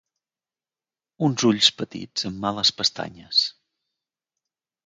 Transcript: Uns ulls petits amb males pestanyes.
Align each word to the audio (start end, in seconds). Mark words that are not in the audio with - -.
Uns 1.27 1.45
ulls 1.51 1.69
petits 1.83 2.27
amb 2.31 2.41
males 2.47 2.75
pestanyes. 2.81 3.47